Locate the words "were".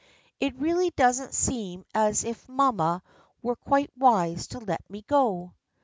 3.43-3.55